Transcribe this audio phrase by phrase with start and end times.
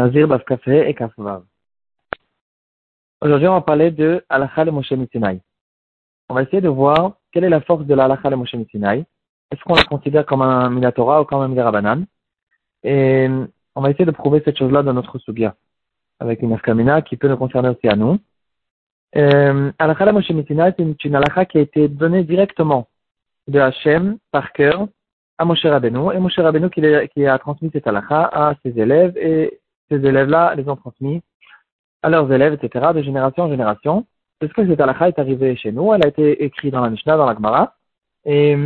[0.00, 0.24] Aujourd'hui,
[3.48, 5.42] on va parler de Alakha le Moshe Mitzinaï.
[6.30, 9.04] On va essayer de voir quelle est la force de l'Alakha le Moshe Mitzinaï.
[9.50, 12.06] Est-ce qu'on la considère comme un Minatora ou comme un Midarabanan
[12.82, 13.28] Et
[13.74, 15.54] on va essayer de prouver cette chose-là dans notre Sugia,
[16.18, 18.18] avec une Afkamina qui peut nous concerner aussi à nous.
[19.16, 22.88] Euh, Alakha le Moshe Mitzinaï, c'est une Alakha qui a été donnée directement
[23.48, 24.88] de Hachem par cœur
[25.40, 29.58] à Moshe Rabbeinu, et Moshe Rabbeinu qui, a transmis cette halakha à ses élèves, et
[29.90, 31.22] ces élèves-là les ont transmis
[32.02, 34.06] à leurs élèves, etc., de génération en génération.
[34.38, 37.16] Parce que cette halakha est arrivée chez nous, elle a été écrite dans la Mishnah,
[37.16, 37.74] dans la Gemara,
[38.24, 38.56] et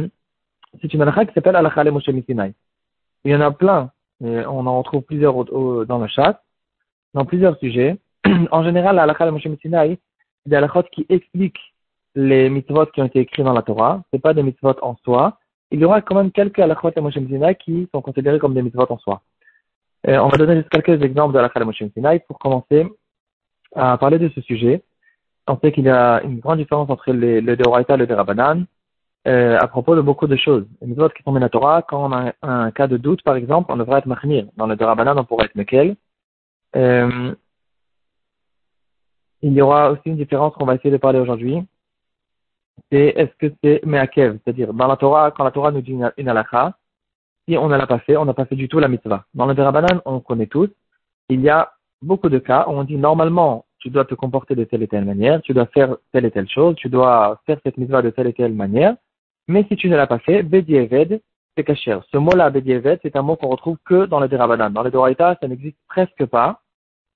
[0.81, 2.09] c'est une halakha qui s'appelle halakha le Moshe.
[2.09, 3.91] Il y en a plein,
[4.21, 5.45] on en retrouve plusieurs
[5.87, 6.43] dans le chat,
[7.13, 7.99] dans plusieurs sujets.
[8.53, 9.99] en général, halakha le Moshe c'est
[10.51, 11.75] des halakhot qui expliquent
[12.15, 14.03] les mitzvot qui ont été écrits dans la Torah.
[14.13, 15.39] C'est pas des mitzvot en soi,
[15.75, 17.19] il y aura quand même quelques halachot et Moshe
[17.59, 19.23] qui sont considérés comme des mitzvot en soi.
[20.07, 22.87] Euh, on va donner juste quelques exemples de et Moshe Sinai pour commencer
[23.75, 24.83] à parler de ce sujet.
[25.47, 28.67] On sait qu'il y a une grande différence entre le, le Deoraita et le Derabanan
[29.27, 30.67] euh, à propos de beaucoup de choses.
[30.81, 33.77] Les mitzvot qui sont Torah, quand on a un, cas de doute, par exemple, on
[33.77, 34.47] devrait être Machmir.
[34.57, 35.97] Dans le Derabanan, on pourrait être Mekel.
[36.77, 37.35] Euh,
[39.43, 41.67] il y aura aussi une différence qu'on va essayer de parler aujourd'hui
[42.91, 46.13] c'est est-ce que c'est me'akev, c'est-à-dire dans la Torah, quand la Torah nous dit une,
[46.17, 46.77] une halakha,
[47.49, 49.25] si on ne l'a pas fait, on n'a pas fait du tout la mitzvah.
[49.35, 50.71] Dans le Derabanan, on connaît tous,
[51.29, 54.65] il y a beaucoup de cas où on dit normalement, tu dois te comporter de
[54.65, 57.77] telle et telle manière, tu dois faire telle et telle chose, tu dois faire cette
[57.77, 58.97] mitzvah de telle et telle manière,
[59.49, 61.21] mais si tu ne l'as pas fait, Bedieved,
[61.57, 61.97] c'est caché.
[62.11, 64.73] Ce mot-là, Bedieved, c'est un mot qu'on retrouve que dans le Derabanan.
[64.73, 66.61] Dans le Doraita, ça n'existe presque pas,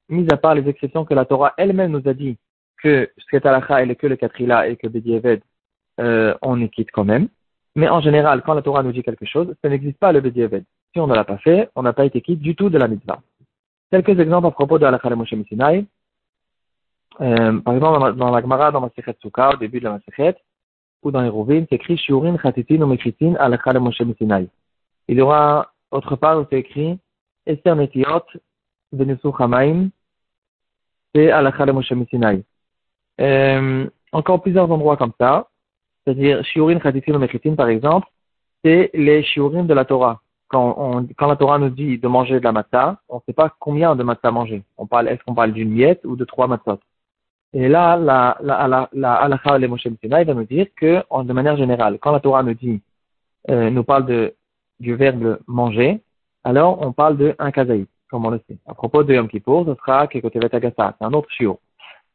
[0.08, 2.38] mis à part les exceptions que la Torah elle-même nous a dit
[2.82, 5.42] que halakha, elle est que le Katrila et que Bedieved,
[6.00, 7.28] euh, on y quitte quand même.
[7.78, 10.64] Mais en général, quand la Torah nous dit quelque chose, ça n'existe pas le Bedieved.
[10.92, 12.88] Si on ne l'a pas fait, on n'a pas été quitte du tout de la
[12.88, 13.20] mitzvah.
[13.92, 15.86] Quelques exemples à propos de halakha Moshe Sinai.
[17.20, 20.34] Euh, par exemple, dans la Gemara, dans Masechet Sukkah, au début de la Masechet,
[21.04, 24.48] ou dans les Rouvin, c'est écrit Shiurin Chatitin ou Mekritin halakha Moshe Sinai.
[25.06, 26.98] Il y aura autre part où c'est écrit
[27.46, 28.26] Esther Netiot
[28.92, 29.90] Benusu Chamaim,
[31.14, 32.42] c'est halakha Moshe Sinai.
[33.20, 35.46] Euh, encore plusieurs endroits comme ça.
[36.08, 38.08] C'est-à-dire, shiurim chatitim mechitim, par exemple,
[38.64, 40.22] c'est les shiurim de la Torah.
[40.48, 43.34] Quand, on, quand la Torah nous dit de manger de la matzah, on ne sait
[43.34, 44.62] pas combien de matzah manger.
[44.78, 46.78] On parle, est-ce qu'on parle d'une miette ou de trois matzot?
[47.52, 51.58] Et là, la, la, la, la halakha le Moshe va nous dire que, de manière
[51.58, 52.80] générale, quand la Torah nous dit,
[53.50, 54.34] euh, nous parle de,
[54.80, 56.00] du verbe manger,
[56.42, 58.56] alors on parle de un kazaït, comme on le sait.
[58.66, 61.58] À propos de Yom Kippur, ce sera Kekotevet Agasa, c'est un autre shiur.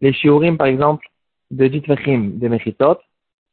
[0.01, 1.05] Les shiurim, par exemple,
[1.51, 2.97] de Ditvachim, de Mechitot,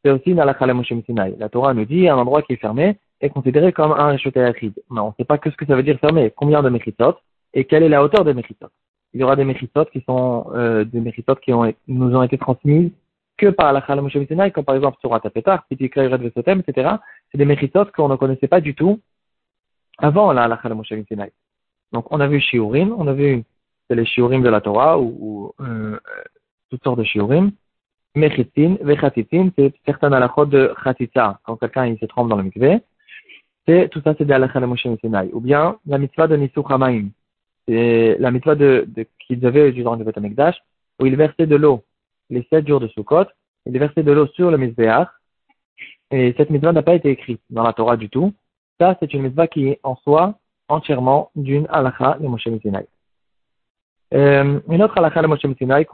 [0.05, 0.93] c'est aussi dans la Moshe.
[1.39, 4.73] La Torah nous dit un endroit qui est fermé est considéré comme un Rishotayachid.
[4.91, 7.17] Mais on ne sait pas que ce que ça veut dire fermé, combien de Mechitot
[7.53, 8.69] et quelle est la hauteur des Mechitot?
[9.13, 11.53] Il y aura des Mechitot qui sont euh, des Mechitot qui
[11.89, 12.93] nous ont été transmises
[13.37, 16.97] que par la Moshe Sinai, comme par exemple sur Atapetar, Pitikra Red Vesotem, etc.
[17.31, 19.01] C'est des Mechitot qu'on ne connaissait pas du tout
[19.99, 20.93] avant la Halakha Moshe.
[21.93, 23.43] Donc on a vu Shiurim, on a vu
[23.89, 25.99] les Shiurim de la Torah ou, ou euh,
[26.71, 27.51] toutes sortes de Shiurim.
[28.15, 32.81] Mechitin, Vechatitin, c'est certains halachot de Chatita, quand quelqu'un il se trompe dans le mikveh.
[33.67, 35.31] C'est, tout ça, c'est des halachas de Moshe Sinai.
[35.33, 37.11] Ou bien, la mitzvah de Nisuk Hamaim.
[37.69, 40.57] C'est la mitzvah de, de, qu'ils avaient durant le Betamekdash,
[40.99, 41.85] où il versait de l'eau
[42.31, 43.27] les sept jours de Sukkot,
[43.67, 45.09] il versait de l'eau sur le Mizbeach,
[46.11, 48.33] et cette mitzvah n'a pas été écrite dans la Torah du tout.
[48.81, 50.35] Ça, c'est une mitzvah qui est en soi
[50.69, 52.87] entièrement d'une halakha de Moshe Sinai.
[54.15, 55.87] Euh, une autre halakha de Moshe Sinai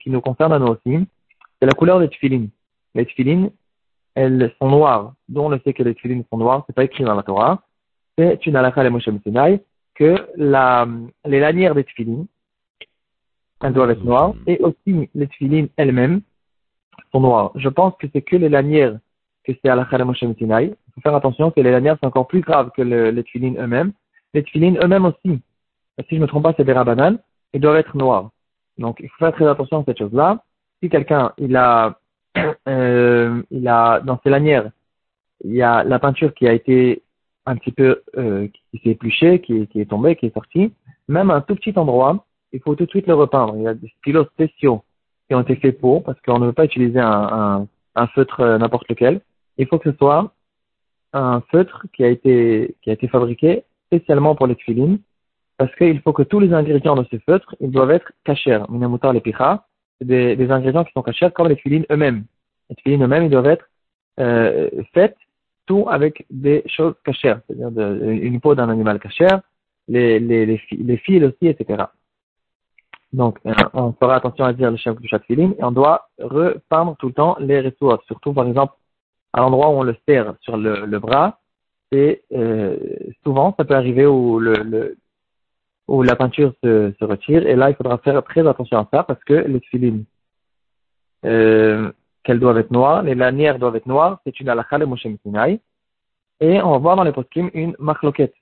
[0.00, 1.06] qui nous concerne à nous aussi,
[1.60, 2.50] c'est la couleur des tefilines.
[2.94, 3.50] Les tefilines,
[4.14, 5.14] elles sont noires.
[5.28, 7.62] Dont on le sait que les tefilines sont noires, c'est pas écrit dans la Torah.
[8.16, 9.08] C'est une halakha de Moshe
[9.94, 10.86] que la,
[11.24, 12.26] les lanières des tefilines,
[13.62, 16.20] elles doivent être noires, et aussi les tefilines elles-mêmes
[17.12, 17.50] sont noires.
[17.56, 18.98] Je pense que c'est que les lanières
[19.44, 20.22] que c'est halakha de Moshe.
[20.22, 23.58] Il faut faire attention que les lanières sont encore plus graves que le, les tefilines
[23.58, 23.92] eux-mêmes.
[24.34, 25.40] Les tefilines eux-mêmes aussi,
[26.08, 27.18] si je me trompe pas, c'est des rabananes,
[27.52, 28.30] ils doivent être noirs.
[28.78, 30.44] Donc, il faut faire très attention à cette chose-là
[30.82, 31.98] si quelqu'un il a
[32.68, 34.70] euh, il a dans ses lanières
[35.44, 37.02] il y a la peinture qui a été
[37.46, 40.72] un petit peu euh, qui s'est épluchée, qui, qui est tombée, qui est sortie,
[41.08, 43.54] même un tout petit endroit, il faut tout de suite le repeindre.
[43.56, 44.82] Il y a des stylos spéciaux
[45.26, 48.40] qui ont été faits pour, parce qu'on ne veut pas utiliser un, un, un feutre
[48.40, 49.20] euh, n'importe lequel.
[49.56, 50.32] Il faut que ce soit
[51.12, 54.98] un feutre qui a été qui a été fabriqué spécialement pour les filines,
[55.56, 58.60] parce qu'il faut que tous les ingrédients de ce feutre, ils doivent être cachés.
[58.68, 59.20] Minamutar les
[60.00, 62.24] des, des ingrédients qui sont cachés comme les filines eux-mêmes.
[62.70, 63.68] Les filines eux-mêmes, ils doivent être
[64.20, 65.16] euh, faites
[65.66, 69.42] tout avec des choses cachères, c'est-à-dire une peau d'un animal cachère,
[69.86, 71.84] les, les, les, fils aussi, etc.
[73.12, 76.08] Donc, euh, on fera attention à dire le chef de chaque filim et on doit
[76.18, 78.04] repeindre tout le temps les ressources.
[78.06, 78.74] Surtout, par exemple,
[79.32, 81.38] à l'endroit où on le serre sur le, le bras,
[81.90, 82.76] et euh,
[83.24, 84.96] souvent, ça peut arriver où, le, le,
[85.88, 87.46] où la peinture se, se, retire.
[87.46, 90.04] Et là, il faudra faire très attention à ça parce que les filines,
[91.24, 91.90] euh,
[92.22, 95.60] qu'elles doivent être noires, les lanières doivent être noires, c'est une halakha de Moshe Sinai.
[96.40, 98.34] Et on va voir dans les post une marloquette.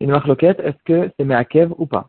[0.00, 2.08] Une marloquette, est-ce que c'est meakev ou pas?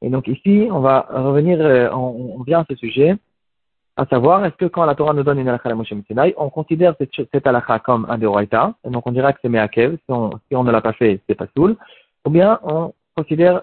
[0.00, 3.16] Et donc ici, on va revenir, euh, on, on, vient à ce sujet,
[3.96, 6.48] à savoir, est-ce que quand la Torah nous donne une halakha de Moshe Sinai, on
[6.48, 10.10] considère cette, cette halakha comme un deoraita, et donc on dira que c'est meakev, si
[10.10, 11.76] on, si on ne l'a pas fait, c'est pas soul,
[12.24, 13.62] ou bien on considère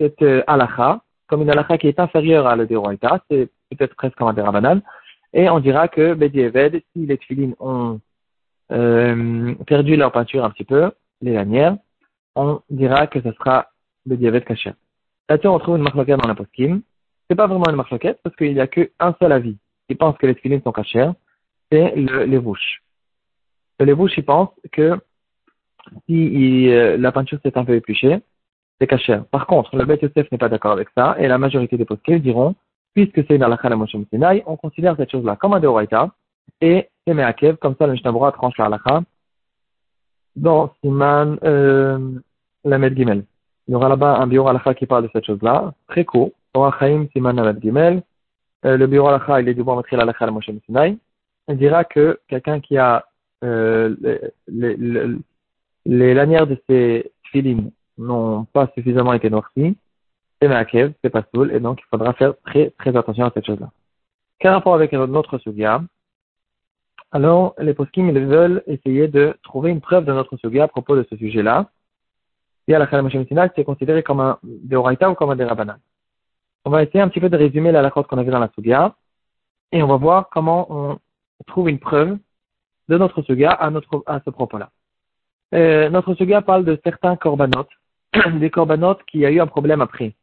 [0.00, 4.16] cette euh, halakha comme une halakha qui est inférieure à la deoraita, c'est peut-être presque
[4.16, 4.80] comme un derabanan,
[5.32, 8.00] et on dira que Bedi Eved, si les tfilines ont
[8.72, 11.76] euh, perdu leur peinture un petit peu, les lanières,
[12.34, 13.66] on dira que ce sera
[14.06, 14.74] Bedi Eved Kacher.
[15.28, 16.82] Là-dessus, on trouve une marloquette dans la poskim.
[17.28, 19.56] C'est pas vraiment une marloquette parce qu'il n'y a qu'un seul avis
[19.88, 21.14] qui pense que les tfilines sont cachères,
[21.70, 22.82] c'est le, les bouches.
[23.80, 24.96] Les bouches, ils pensent que
[26.06, 28.20] si euh, la peinture s'est un peu épluchée,
[28.80, 29.24] c'est cachère.
[29.26, 32.18] Par contre, le Beth Yosef n'est pas d'accord avec ça, et la majorité des poskim
[32.18, 32.54] diront
[32.96, 36.08] puisque c'est dans la Moshe Sinai, on considère cette chose-là comme un Deoraita,
[36.62, 39.02] et c'est Meakev, comme ça le Mishnah tranche la halakha
[40.34, 41.98] dans Siman euh,
[42.64, 43.24] Lamed Gimel.
[43.68, 47.06] Il y aura là-bas un bureau halakha qui parle de cette chose-là, très court, Chaim
[47.12, 48.02] Siman Gimel.
[48.64, 50.96] Euh, le bureau halakha, il est du bon mettre la halakha Moshe Sinai.
[51.48, 53.04] Il dira que quelqu'un qui a
[53.44, 53.94] euh,
[54.48, 59.76] les, lanières de ses filines n'ont pas suffisamment été noircies,
[60.40, 63.46] c'est Maakev, c'est pas soul, et donc il faudra faire très, très attention à cette
[63.46, 63.70] chose-là.
[64.38, 65.82] Quel rapport avec notre sugia
[67.10, 70.94] Alors, les poskim, ils veulent essayer de trouver une preuve de notre sugia à propos
[70.94, 71.70] de ce sujet-là.
[72.68, 72.88] Si à la
[73.54, 75.78] c'est considéré comme un deoraita ou comme un derabana.
[76.64, 78.94] On va essayer un petit peu de résumer la qu'on avait dans la sugia,
[79.72, 80.98] et on va voir comment on
[81.46, 82.18] trouve une preuve
[82.88, 84.70] de notre sugia à, notre, à ce propos-là.
[85.54, 87.70] Euh, notre sugia parle de certains corbanotes,
[88.40, 90.14] des corbanotes qui a eu un problème après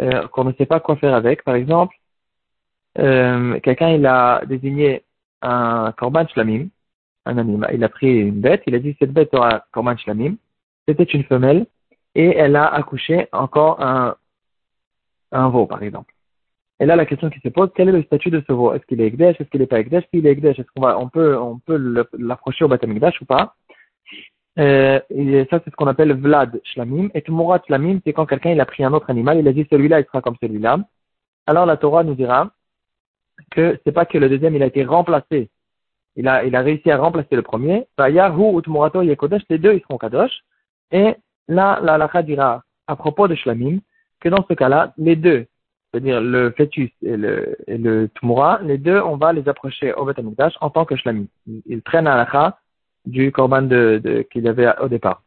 [0.00, 1.44] euh, qu'on ne sait pas quoi faire avec.
[1.44, 1.96] Par exemple,
[2.98, 5.04] euh, quelqu'un il a désigné
[5.42, 6.68] un korban shlamim,
[7.26, 7.70] un animal.
[7.74, 10.36] Il a pris une bête, il a dit cette bête aura korban shlamim.
[10.86, 11.66] C'était une femelle
[12.14, 14.16] et elle a accouché encore un,
[15.32, 16.14] un veau, par exemple.
[16.80, 18.72] Et là, la question qui se pose, quel est le statut de ce veau?
[18.72, 19.40] Est-ce qu'il est Ekdesh?
[19.40, 20.04] Est-ce qu'il n'est pas Ekdesh?
[20.12, 21.76] S'il est Ekdesh, est-ce qu'on va, on peut, on peut
[22.16, 23.56] l'approcher au Batamikdash ou pas?
[24.58, 27.08] Euh, et ça, c'est ce qu'on appelle Vlad Shlamim.
[27.14, 29.66] Et Tmurat Shlamim, c'est quand quelqu'un il a pris un autre animal, il a dit
[29.70, 30.78] celui-là, il sera comme celui-là.
[31.46, 32.50] Alors la Torah nous dira
[33.52, 35.48] que c'est pas que le deuxième, il a été remplacé.
[36.16, 37.86] Il a, il a réussi à remplacer le premier.
[37.98, 40.42] Ou Tmurato Yekodesh, les deux, ils seront Kadosh.
[40.90, 41.14] Et
[41.46, 43.78] là, la Lacha dira, à propos de Shlamim,
[44.20, 45.46] que dans ce cas-là, les deux,
[45.92, 50.04] c'est-à-dire le fœtus et le, et le Tmura, les deux, on va les approcher au
[50.04, 50.18] Beth
[50.60, 51.26] en tant que Shlamim.
[51.66, 52.58] Ils prennent à Lacha
[53.08, 55.22] du korban de, de, qu'il avait au départ.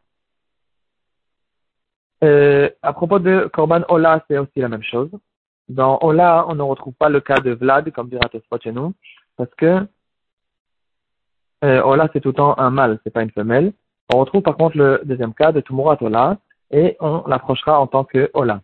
[2.24, 5.10] Euh, à propos de korban Ola, c'est aussi la même chose.
[5.68, 8.94] Dans Ola, on ne retrouve pas le cas de Vlad, comme dira Tosfot chez nous,
[9.36, 9.88] parce que
[11.64, 13.74] euh, Ola, c'est tout le temps un mâle, c'est pas une femelle.
[14.14, 16.38] On retrouve par contre le deuxième cas de Tumurat Ola,
[16.70, 18.62] et on l'approchera en tant que Ola.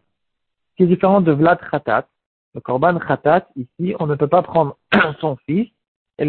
[0.69, 2.07] Ce qui est différent de Vlad Khatat,
[2.53, 4.77] le korban Khatat, ici, on ne peut pas prendre
[5.19, 5.69] son fils
[6.19, 6.25] et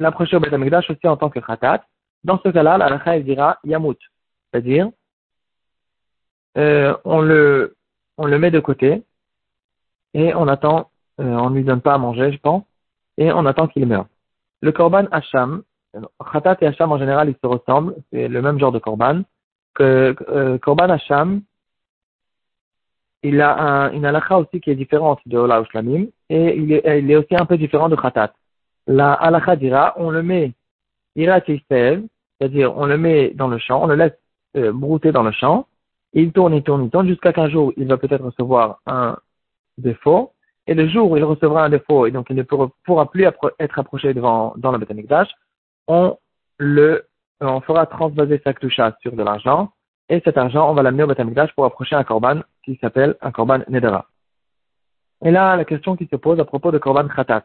[0.00, 1.84] l'approcher au Beth aussi en tant que Khatat,
[2.24, 3.98] dans ce cas-là, la halakha, dira yamut.
[4.50, 4.90] C'est-à-dire,
[6.56, 7.76] euh, on, le,
[8.16, 9.02] on le met de côté
[10.14, 10.90] et on attend,
[11.20, 12.64] euh, on ne lui donne pas à manger, je pense,
[13.18, 14.06] et on attend qu'il meure.
[14.62, 15.62] Le korban hacham,
[16.32, 19.22] khatat et hacham en général, ils se ressemblent, c'est le même genre de korban.
[19.80, 21.42] Euh, korban hacham,
[23.22, 27.16] il a un, une halakha aussi qui est différente de Ola Ushlamim, et il est,
[27.16, 28.32] aussi un peu différent de khatat.
[28.86, 30.52] La halakha dira, on le met
[31.16, 31.40] ira
[32.38, 34.18] c'est-à-dire on le met dans le champ, on le laisse
[34.56, 35.66] euh, brouter dans le champ,
[36.12, 39.16] il tourne, il tourne, il tourne, jusqu'à qu'un jour il va peut-être recevoir un
[39.78, 40.32] défaut,
[40.66, 43.78] et le jour où il recevra un défaut et donc il ne pourra plus être
[43.78, 45.28] approché devant dans le Betamikdash,
[45.88, 46.16] on
[46.58, 47.06] le
[47.40, 49.72] on fera transvaser sa ktusha sur de l'argent,
[50.08, 53.30] et cet argent, on va l'amener au Betamikdash pour approcher un korban qui s'appelle un
[53.30, 54.06] korban nedara.
[55.24, 57.44] Et là, la question qui se pose à propos de korban khatat.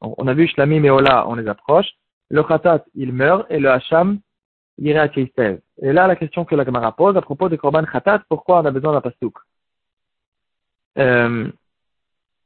[0.00, 1.88] On a vu Shlamim et Ola, on les approche.
[2.30, 4.20] Le khatat, il meurt, et le hacham,
[4.78, 8.60] à Et là, la question que la Gemara pose à propos de Korban Khatat, pourquoi
[8.60, 9.34] on a besoin d'un pastouk?
[10.98, 11.50] Euh,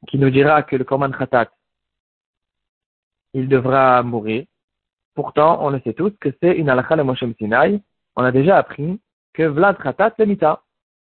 [0.08, 1.50] Qui nous dira que le Korban Khatat,
[3.34, 4.44] il devra mourir.
[5.14, 7.80] Pourtant, on le sait tous que c'est une halakha de Moshe Sinai.
[8.16, 9.00] On a déjà appris
[9.32, 10.62] que Vlad Khatat, c'est Mita.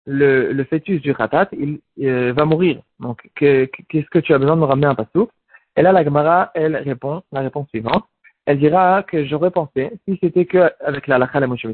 [0.08, 2.82] le, le fœtus du khatat, il euh, va mourir.
[3.00, 5.30] Donc, qu'est-ce que tu as besoin de me ramener un pasouk
[5.76, 8.06] Et là, la Gemara, elle répond la réponse suivante.
[8.48, 11.68] Elle dira que j'aurais pensé, si c'était que avec la Lacha Moshe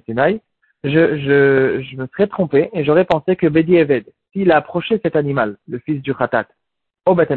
[0.83, 4.99] je, je, je me serais trompé et j'aurais pensé que Bedi Eved, s'il a approché
[5.03, 6.47] cet animal, le fils du khatat,
[7.05, 7.31] au Beth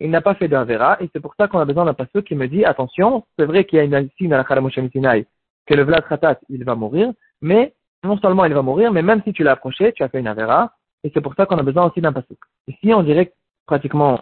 [0.00, 2.34] il n'a pas fait d'Avera, et c'est pour ça qu'on a besoin d'un pasouk qui
[2.34, 5.82] me dit, attention, c'est vrai qu'il y a une signe à la Moshe que le
[5.84, 9.44] Vlad Khatat, il va mourir, mais non seulement il va mourir, mais même si tu
[9.44, 10.72] l'as approché, tu as fait une Avera,
[11.04, 12.38] et c'est pour ça qu'on a besoin aussi d'un pasouk.
[12.66, 13.32] Ici, on dirait
[13.66, 14.20] pratiquement,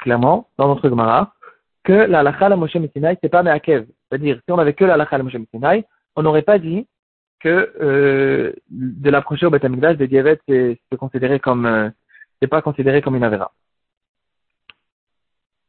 [0.00, 1.34] clairement, dans notre Gemara,
[1.84, 2.76] que la halakha la Moshe
[3.22, 3.86] c'est pas Meakev.
[4.08, 5.36] C'est-à-dire, si on avait que la halakha la Moshe
[6.16, 6.86] on n'aurait pas dit
[7.40, 11.90] que euh, de l'approcher au Beth Amikdash de Dievet, c'est considéré comme, euh,
[12.40, 13.52] c'est pas considéré comme une Avera.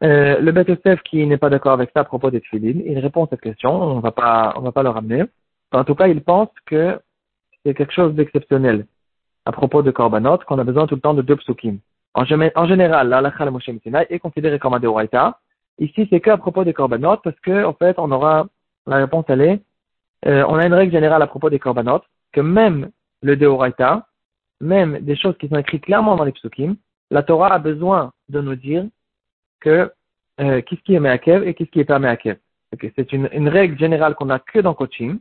[0.04, 3.26] Euh, le Beth qui n'est pas d'accord avec ça à propos des Tfilin, il répond
[3.26, 5.24] à cette question, on va pas, on va pas le ramener.
[5.72, 7.00] En tout cas, il pense que
[7.66, 8.86] c'est quelque chose d'exceptionnel
[9.46, 11.80] à propos de Korbanot, qu'on a besoin tout le temps de deux psukim.
[12.14, 15.40] En, général, la halakha Moshe est considérée comme un deoraita.
[15.80, 18.48] Ici, c'est que à propos des Korbanot, parce que, en fait, on aura,
[18.88, 19.62] la réponse elle est,
[20.26, 22.02] euh, on a une règle générale à propos des Korbanot,
[22.32, 22.92] que même
[23.22, 24.08] le deoraita,
[24.62, 26.76] même des choses qui sont écrites clairement dans les psukim,
[27.12, 28.86] la Torah a besoin de nous dire
[29.60, 29.92] que
[30.40, 32.38] euh, qu'est-ce qui est Meakev et qu'est-ce qui est pas Meakev.
[32.96, 35.20] C'est une, une, règle générale qu'on n'a que dans coaching,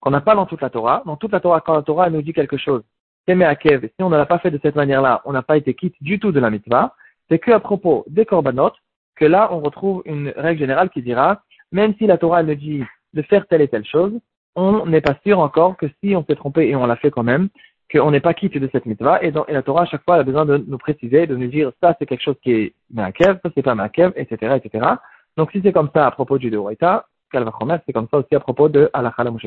[0.00, 1.02] qu'on n'a pas dans toute la Torah.
[1.06, 2.82] Dans toute la Torah, quand la Torah nous dit quelque chose,
[3.26, 5.74] c'est Meakev, si on ne l'a pas fait de cette manière-là, on n'a pas été
[5.74, 6.94] quitte du tout de la mitzvah,
[7.28, 8.72] c'est que à propos des korbanot,
[9.16, 12.82] que là, on retrouve une règle générale qui dira, même si la Torah nous dit
[13.14, 14.12] de faire telle et telle chose,
[14.54, 17.22] on n'est pas sûr encore que si on s'est trompé et on l'a fait quand
[17.22, 17.48] même,
[17.90, 20.16] qu'on n'est pas quitte de cette mitzvah, et, dans, et la Torah, à chaque fois,
[20.16, 23.38] a besoin de nous préciser, de nous dire, ça, c'est quelque chose qui est Ma'akev,
[23.42, 24.86] ça, c'est pas Ma'akev, etc., etc.
[25.36, 28.40] Donc, si c'est comme ça à propos du Deoraita, Kalvachomer, c'est comme ça aussi à
[28.40, 29.46] propos de Alakha Moshe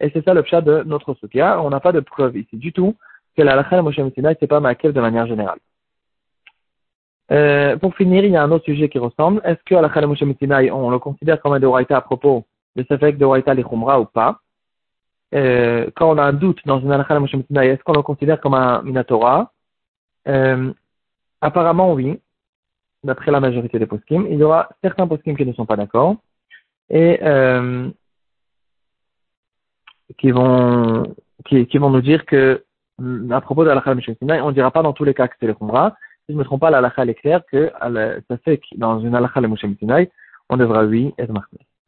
[0.00, 1.60] et c'est ça le de notre soutien.
[1.60, 2.96] On n'a pas de preuve ici du tout
[3.36, 4.00] que la Moshe
[4.40, 5.58] c'est pas Ma'akev de manière générale.
[7.32, 9.40] Euh, pour finir, il y a un autre sujet qui ressemble.
[9.44, 12.44] Est-ce que Sinai, on le considère comme un Deoraita à propos
[12.76, 14.40] de fait que Deoraita les ou pas?
[15.34, 18.54] Euh, quand on a un doute dans une halakha Moshe est-ce qu'on le considère comme
[18.54, 19.50] un minatora?
[20.28, 20.72] Euh,
[21.40, 22.20] Apparemment, oui,
[23.02, 24.26] d'après la majorité des poskim.
[24.30, 26.16] Il y aura certains poskim qui ne sont pas d'accord
[26.88, 27.90] et euh,
[30.18, 31.14] qui vont
[31.46, 32.64] qui, vont nous dire que
[33.30, 35.48] à propos de la Moshe on ne dira pas dans tous les cas que c'est
[35.48, 35.96] le khumra.
[36.32, 37.70] Si je ne me trompe pas, la halakha est claire que
[38.26, 39.66] ça fait que dans une halakha Moshe
[40.48, 41.58] on devra oui être marqué.